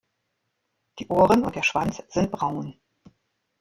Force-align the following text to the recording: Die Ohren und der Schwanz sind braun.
Die 0.97 1.07
Ohren 1.09 1.45
und 1.45 1.55
der 1.55 1.61
Schwanz 1.61 2.01
sind 2.09 2.31
braun. 2.31 2.75